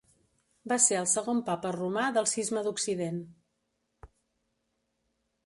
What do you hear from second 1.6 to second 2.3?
romà